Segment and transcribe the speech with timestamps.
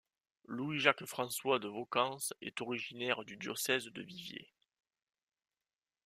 [0.47, 4.51] Louis-Jacques-François de Vocance est originaire du diocèse de Viviers.